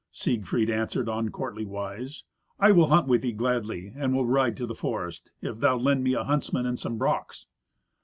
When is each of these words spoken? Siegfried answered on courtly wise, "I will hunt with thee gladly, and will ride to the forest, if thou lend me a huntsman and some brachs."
Siegfried 0.11 0.71
answered 0.71 1.07
on 1.07 1.29
courtly 1.29 1.63
wise, 1.63 2.23
"I 2.59 2.71
will 2.71 2.87
hunt 2.87 3.07
with 3.07 3.21
thee 3.21 3.33
gladly, 3.33 3.93
and 3.95 4.15
will 4.15 4.25
ride 4.25 4.57
to 4.57 4.65
the 4.65 4.73
forest, 4.73 5.31
if 5.43 5.59
thou 5.59 5.77
lend 5.77 6.03
me 6.03 6.13
a 6.15 6.23
huntsman 6.23 6.65
and 6.65 6.79
some 6.79 6.97
brachs." 6.97 7.45